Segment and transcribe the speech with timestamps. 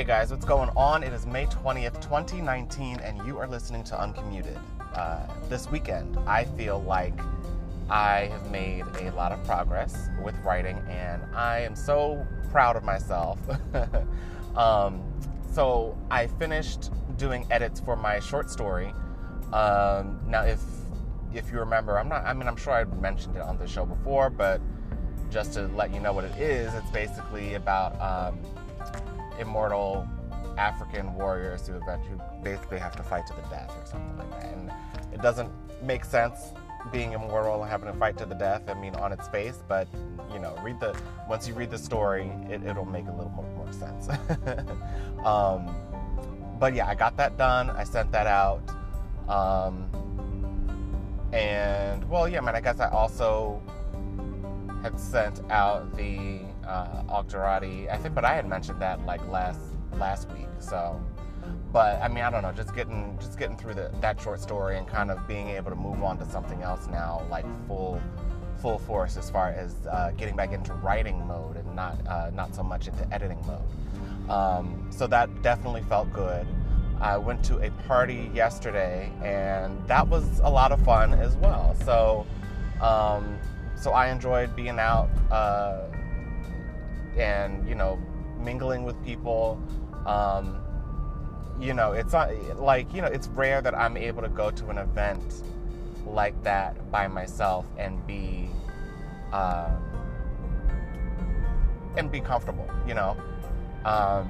[0.00, 1.02] Hey guys, what's going on?
[1.02, 4.58] It is May 20th, 2019, and you are listening to Uncommuted.
[4.94, 7.12] Uh, this weekend, I feel like
[7.90, 12.82] I have made a lot of progress with writing, and I am so proud of
[12.82, 13.38] myself.
[14.56, 15.02] um,
[15.52, 18.94] so, I finished doing edits for my short story.
[19.52, 20.62] Um, now, if
[21.34, 22.24] if you remember, I'm not.
[22.24, 24.62] I mean, I'm sure I've mentioned it on the show before, but
[25.30, 28.38] just to let you know what it is, it's basically about um,
[29.40, 30.06] immortal
[30.58, 34.52] African warriors who eventually basically have to fight to the death or something like that.
[34.52, 34.70] And
[35.12, 35.50] it doesn't
[35.82, 36.52] make sense
[36.92, 38.62] being immortal and having to fight to the death.
[38.68, 39.88] I mean, on its face, but
[40.32, 40.96] you know, read the
[41.28, 44.08] once you read the story, it, will make a little more, more sense.
[45.24, 45.74] um,
[46.58, 47.70] but yeah, I got that done.
[47.70, 48.62] I sent that out.
[49.28, 49.86] Um,
[51.32, 52.54] and well, yeah, man.
[52.56, 53.62] I guess I also
[54.82, 57.02] had sent out the uh.
[57.90, 59.60] I think, but I had mentioned that like last
[59.94, 60.48] last week.
[60.58, 61.00] So,
[61.72, 62.52] but I mean, I don't know.
[62.52, 65.76] Just getting just getting through the, that short story and kind of being able to
[65.76, 68.00] move on to something else now, like full
[68.60, 72.54] full force as far as uh, getting back into writing mode and not uh, not
[72.54, 74.30] so much into editing mode.
[74.30, 76.46] Um, so that definitely felt good.
[77.00, 81.74] I went to a party yesterday, and that was a lot of fun as well.
[81.84, 82.26] So.
[82.80, 83.38] Um,
[83.80, 85.84] so I enjoyed being out uh,
[87.16, 87.98] and you know
[88.38, 89.60] mingling with people.
[90.06, 90.60] Um,
[91.60, 94.68] you know, it's not like you know it's rare that I'm able to go to
[94.68, 95.42] an event
[96.06, 98.48] like that by myself and be
[99.32, 99.70] uh,
[101.96, 102.68] and be comfortable.
[102.86, 103.16] You know,
[103.84, 104.28] um,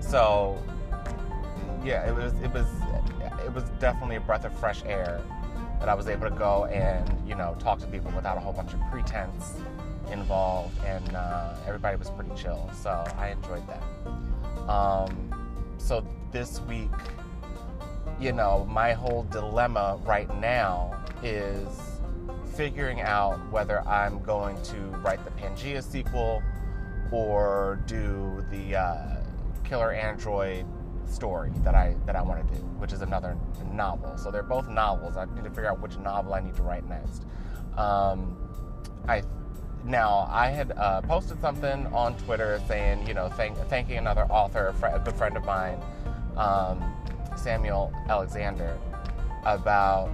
[0.00, 0.62] so
[1.84, 2.66] yeah, it was it was
[3.44, 5.22] it was definitely a breath of fresh air
[5.80, 8.52] that I was able to go and you know talk to people without a whole
[8.52, 9.54] bunch of pretense
[10.10, 12.70] involved, and uh, everybody was pretty chill.
[12.74, 14.70] So I enjoyed that.
[14.70, 15.32] Um,
[15.78, 16.90] so this week,
[18.20, 21.66] you know, my whole dilemma right now is
[22.54, 26.42] figuring out whether I'm going to write the Pangea sequel
[27.10, 29.16] or do the uh,
[29.64, 30.66] Killer Android
[31.06, 33.36] story that I that I want to do, which is another
[33.72, 34.16] novel.
[34.16, 35.16] So they're both novels.
[35.16, 37.24] I need to figure out which novel I need to write next.
[37.76, 38.36] Um,
[39.08, 39.22] I
[39.84, 44.74] now I had uh, posted something on Twitter saying, you know, thank, thanking another author,
[44.82, 45.80] a, good friend of mine,
[46.36, 46.94] um,
[47.36, 48.78] Samuel Alexander,
[49.44, 50.10] about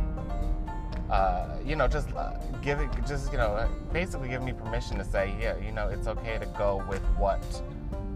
[1.10, 5.34] uh, you know, just uh, giving, just you know, basically giving me permission to say,
[5.40, 7.42] yeah, you know, it's okay to go with what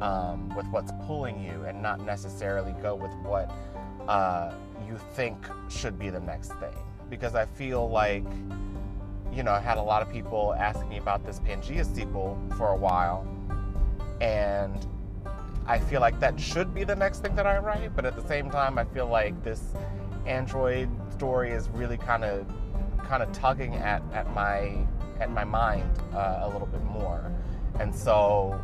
[0.03, 3.51] um, with what's pulling you and not necessarily go with what
[4.09, 4.53] uh,
[4.87, 5.39] you think
[5.71, 6.75] should be the next thing.
[7.09, 8.25] Because I feel like,
[9.32, 12.69] you know, I had a lot of people asking me about this Pangea sequel for
[12.69, 13.26] a while,
[14.20, 14.87] and
[15.66, 18.26] I feel like that should be the next thing that I write, but at the
[18.28, 19.62] same time, I feel like this
[20.26, 22.47] Android story is really kind of
[22.98, 24.87] kind of tugging at, at my
[25.21, 27.32] at my mind uh, a little bit more,
[27.81, 28.60] and so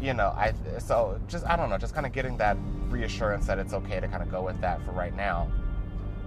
[0.00, 2.56] you know, I so just I don't know, just kind of getting that
[2.88, 5.48] reassurance that it's okay to kind of go with that for right now,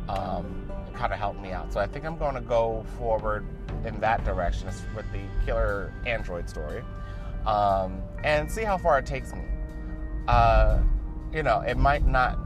[0.07, 1.71] um, kind of helped me out.
[1.71, 3.45] So I think I'm going to go forward
[3.85, 6.83] in that direction with the killer android story,
[7.45, 9.43] um, and see how far it takes me.
[10.27, 10.79] Uh,
[11.33, 12.39] you know, it might not.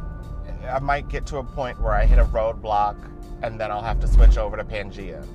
[0.69, 2.97] I might get to a point where I hit a roadblock,
[3.41, 5.25] and then I'll have to switch over to Pangea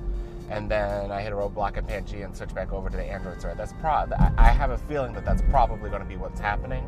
[0.49, 3.41] and then I hit a roadblock in Pangea and switch back over to the Android
[3.41, 3.55] server.
[3.55, 4.05] That's pro.
[4.37, 6.87] I have a feeling that that's probably going to be what's happening.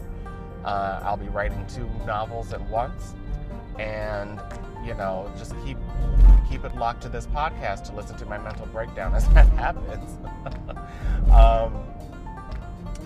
[0.63, 3.15] Uh, I'll be writing two novels at once,
[3.79, 4.39] and
[4.87, 5.77] you know, just keep
[6.49, 10.17] keep it locked to this podcast to listen to my mental breakdown as that happens.
[11.31, 11.83] um,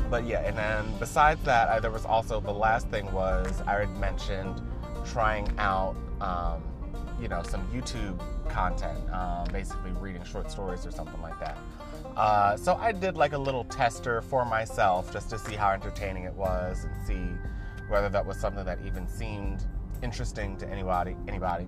[0.09, 3.79] but yeah, and then besides that, I, there was also the last thing was I
[3.79, 4.61] had mentioned
[5.05, 5.95] trying out.
[6.21, 6.61] Um,
[7.21, 11.57] you know some YouTube content, um, basically reading short stories or something like that.
[12.17, 16.23] Uh, so I did like a little tester for myself just to see how entertaining
[16.23, 17.37] it was and see
[17.87, 19.63] whether that was something that even seemed
[20.01, 21.15] interesting to anybody.
[21.27, 21.67] Anybody.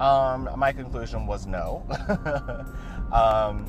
[0.00, 1.84] Um, my conclusion was no.
[3.12, 3.66] um,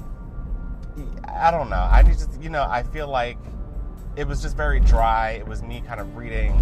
[1.28, 1.88] I don't know.
[1.90, 3.38] I just, you know, I feel like
[4.16, 5.32] it was just very dry.
[5.32, 6.60] It was me kind of reading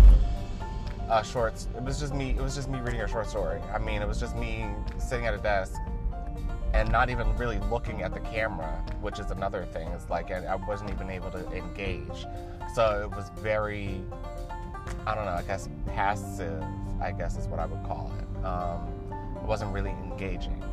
[1.10, 1.68] uh, shorts.
[1.75, 2.31] It was just me.
[2.31, 3.62] It was just me reading a short story.
[3.74, 4.68] I mean, it was just me
[4.98, 5.80] sitting at a desk
[6.74, 9.88] and not even really looking at the camera, which is another thing.
[9.89, 12.25] It's like I wasn't even able to engage.
[12.74, 14.01] So it was very,
[15.06, 15.31] I don't know.
[15.31, 16.63] I guess passive.
[17.00, 18.45] I guess is what I would call it.
[18.45, 18.93] Um,
[19.44, 20.63] wasn't really engaging.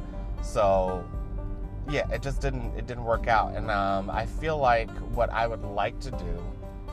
[0.42, 1.04] So
[1.88, 2.76] yeah, it just didn't.
[2.76, 3.54] It didn't work out.
[3.54, 6.42] And um, I feel like what I would like to do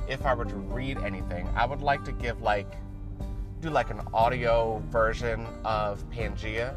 [0.07, 2.71] if I were to read anything, I would like to give like
[3.61, 6.73] do like an audio version of Pangea.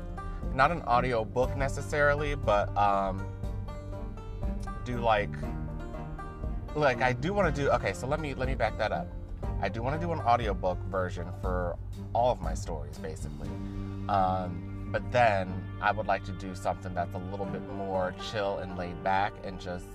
[0.55, 3.25] Not an audio book necessarily, but um,
[4.85, 5.31] do like
[6.75, 9.09] like I do want to do okay, so let me let me back that up.
[9.63, 11.77] I do want to do an audiobook version for
[12.13, 13.49] all of my stories basically.
[14.09, 18.59] Um, but then I would like to do something that's a little bit more chill
[18.59, 19.87] and laid back and just,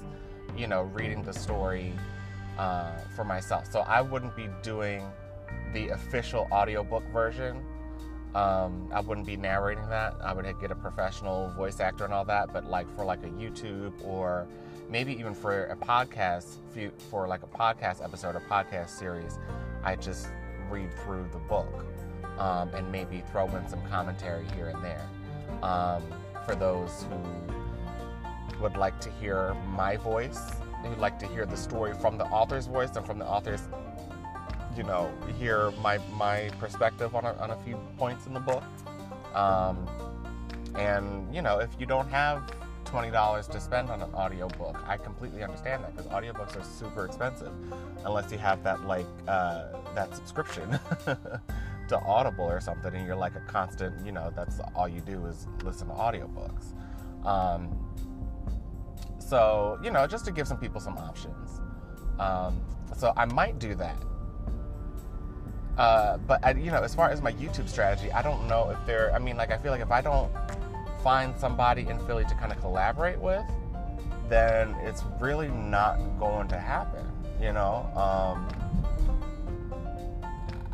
[0.58, 1.94] you know, reading the story
[2.58, 3.70] uh, for myself.
[3.72, 5.06] So I wouldn't be doing
[5.74, 7.62] the official audiobook version.
[8.34, 10.16] Um, I wouldn't be narrating that.
[10.22, 12.54] I would get a professional voice actor and all that.
[12.54, 14.48] But like for like a YouTube or
[14.90, 16.46] maybe even for a podcast,
[17.10, 19.40] for like a podcast episode or podcast series,
[19.84, 20.28] I just
[20.70, 21.86] read through the book
[22.38, 25.08] um, and maybe throw in some commentary here and there.
[25.64, 26.04] Um,
[26.46, 30.40] for those who would like to hear my voice,
[30.84, 33.62] who'd like to hear the story from the author's voice and from the author's
[34.76, 38.64] you know, hear my my perspective on a, on a few points in the book.
[39.34, 39.88] Um,
[40.76, 42.44] and you know, if you don't have
[42.84, 47.06] twenty dollars to spend on an audiobook, I completely understand that because audiobooks are super
[47.06, 47.54] expensive,
[48.04, 50.80] unless you have that like uh, that subscription
[51.90, 55.26] to Audible or something, and you're like a constant, you know, that's all you do
[55.26, 56.74] is listen to audiobooks.
[57.26, 57.78] Um,
[59.20, 61.62] so you know, just to give some people some options.
[62.20, 62.62] Um,
[62.96, 63.98] so I might do that
[65.78, 68.86] uh, but I, you know, as far as my YouTube strategy, I don't know if
[68.86, 69.14] there.
[69.14, 70.32] I mean, like I feel like if I don't
[71.04, 73.44] find somebody in Philly to kind of collaborate with,
[74.30, 77.06] then it's really not going to happen.
[77.42, 78.48] You know, um,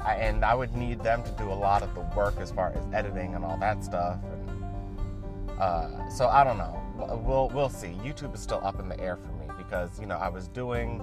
[0.04, 2.74] I, and I would need them to do a lot of the work as far
[2.76, 4.20] as editing and all that stuff.
[4.24, 6.78] And, uh, so I don't know.
[7.26, 7.98] We'll we'll see.
[8.04, 11.02] YouTube is still up in the air for me because you know I was doing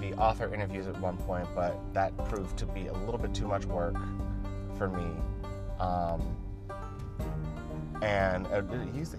[0.00, 3.46] the author interviews at one point, but that proved to be a little bit too
[3.46, 3.96] much work
[4.76, 5.06] for me.
[5.78, 6.36] Um,
[8.02, 8.64] and it,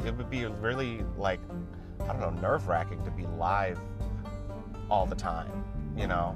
[0.05, 1.39] it would be really like
[2.01, 3.79] I don't know nerve wracking to be live
[4.89, 5.63] all the time,
[5.95, 6.35] you know.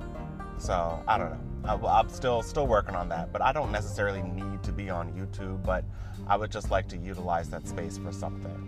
[0.57, 1.50] So I don't know.
[1.65, 5.11] I, I'm still still working on that, but I don't necessarily need to be on
[5.13, 5.63] YouTube.
[5.63, 5.83] But
[6.27, 8.67] I would just like to utilize that space for something.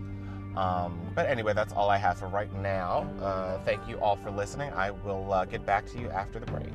[0.56, 3.10] Um, but anyway, that's all I have for right now.
[3.20, 4.72] Uh, thank you all for listening.
[4.72, 6.72] I will uh, get back to you after the break.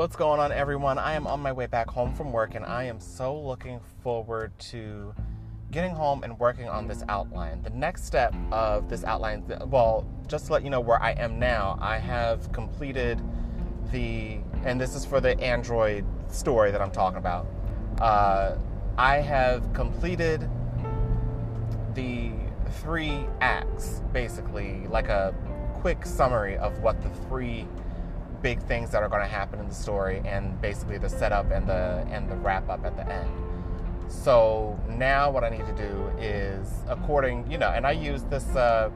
[0.00, 0.96] What's going on, everyone?
[0.96, 4.58] I am on my way back home from work, and I am so looking forward
[4.70, 5.14] to
[5.72, 7.60] getting home and working on this outline.
[7.60, 11.38] The next step of this outline, well, just to let you know where I am
[11.38, 13.20] now, I have completed
[13.92, 17.46] the, and this is for the Android story that I'm talking about.
[18.00, 18.56] Uh,
[18.96, 20.48] I have completed
[21.92, 22.32] the
[22.80, 25.34] three acts, basically, like a
[25.74, 27.68] quick summary of what the three
[28.42, 31.66] big things that are going to happen in the story, and basically the setup and
[31.66, 33.30] the and the wrap up at the end.
[34.08, 38.48] So now what I need to do is, according, you know, and I use this
[38.56, 38.90] uh,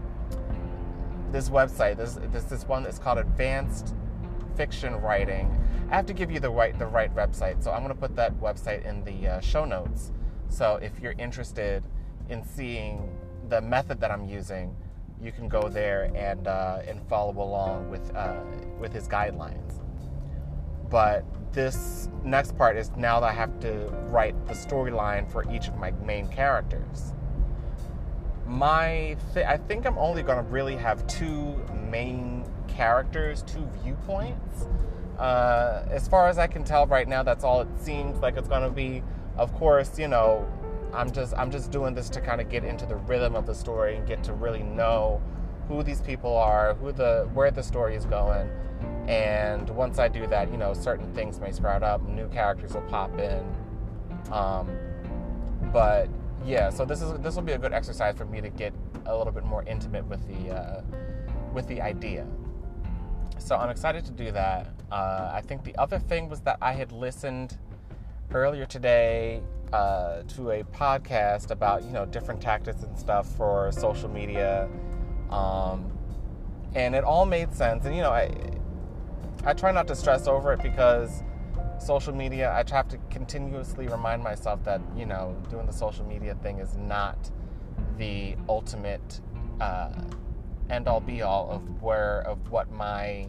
[1.31, 1.97] this website.
[1.97, 3.95] This this this one that's called Advanced
[4.57, 5.57] Fiction Writing.
[5.91, 8.17] I have to give you the right the right website, so I'm going to put
[8.17, 10.13] that website in the uh, show notes.
[10.49, 11.85] So if you're interested
[12.29, 13.17] in seeing
[13.49, 14.75] the method that I'm using,
[15.23, 18.37] you can go there and uh, and follow along with uh,
[18.79, 19.81] with his guidelines.
[20.91, 25.69] But this next part is now that I have to write the storyline for each
[25.69, 27.15] of my main characters.
[28.47, 31.55] My, th- I think I'm only going to really have two
[31.89, 34.67] main characters, two viewpoints.
[35.19, 38.49] Uh, as far as I can tell right now, that's all it seems like it's
[38.49, 39.03] going to be.
[39.37, 40.47] Of course, you know,
[40.95, 43.55] I'm just I'm just doing this to kind of get into the rhythm of the
[43.55, 45.21] story and get to really know
[45.69, 48.49] who these people are, who the where the story is going
[49.09, 52.83] and once I do that, you know, certain things may sprout up, new characters will
[52.83, 53.45] pop in.
[54.33, 54.71] Um,
[55.73, 56.09] but
[56.45, 58.73] yeah, so this is this will be a good exercise for me to get
[59.07, 60.83] a little bit more intimate with the uh,
[61.53, 62.27] with the idea.
[63.39, 64.69] So I'm excited to do that.
[64.91, 67.59] Uh, I think the other thing was that I had listened
[68.33, 69.43] earlier today
[69.73, 74.69] uh, to a podcast about you know different tactics and stuff for social media,
[75.31, 75.91] um,
[76.75, 77.85] and it all made sense.
[77.85, 78.31] And you know, I
[79.45, 81.23] I try not to stress over it because
[81.79, 86.35] social media, I have to continuously remind myself that, you know, doing the social media
[86.43, 87.31] thing is not
[87.99, 89.21] the ultimate
[89.61, 89.91] uh,
[90.71, 93.27] end all be all of where, of what my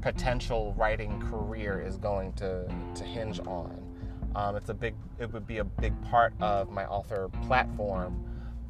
[0.00, 3.87] potential writing career is going to, to hinge on.
[4.34, 8.24] Um, it's a big, it would be a big part of my author platform,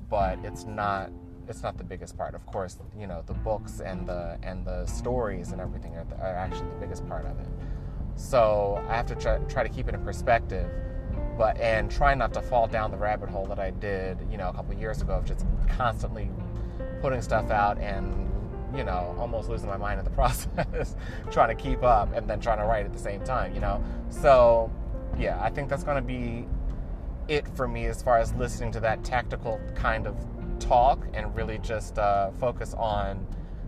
[0.09, 1.11] but it's not.
[1.49, 2.35] It's not the biggest part.
[2.35, 6.37] Of course, you know the books and the and the stories and everything are, are
[6.37, 7.49] actually the biggest part of it.
[8.17, 10.69] So I have to try, try to keep it in perspective,
[11.39, 14.49] but and try not to fall down the rabbit hole that I did, you know,
[14.49, 16.29] a couple years ago of just constantly
[17.01, 18.29] putting stuff out and
[18.75, 20.97] you know almost losing my mind in the process,
[21.31, 23.83] trying to keep up and then trying to write at the same time, you know.
[24.11, 24.71] So
[25.19, 26.47] yeah, I think that's going to be
[27.29, 30.17] it for me as far as listening to that tactical kind of
[30.59, 33.27] talk and really just uh, focus on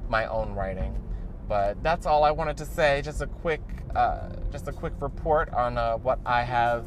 [0.09, 0.97] my own writing.
[1.49, 3.03] But that's all I wanted to say.
[3.03, 3.61] Just a quick,
[3.95, 6.87] uh, just a quick report on uh, what I have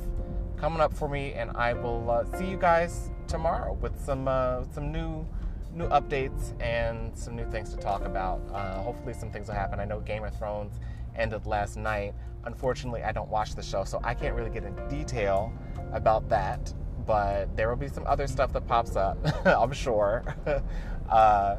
[0.58, 4.64] coming up for me, and I will uh, see you guys tomorrow with some uh,
[4.74, 5.28] some new
[5.76, 8.42] new updates and some new things to talk about.
[8.54, 9.80] Uh, hopefully, some things will happen.
[9.80, 10.80] I know Game of Thrones
[11.16, 12.14] ended last night.
[12.46, 15.54] Unfortunately, I don't watch the show, so I can't really get in detail
[15.94, 16.74] about that.
[17.06, 20.24] But there will be some other stuff that pops up, I'm sure.
[21.10, 21.56] uh,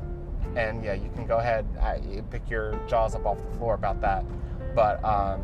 [0.56, 1.66] and yeah, you can go ahead,
[2.30, 4.24] pick your jaws up off the floor about that.
[4.74, 5.42] But um,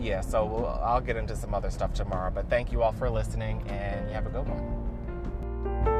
[0.00, 2.30] yeah, so we'll, I'll get into some other stuff tomorrow.
[2.30, 5.99] But thank you all for listening, and you have a good one.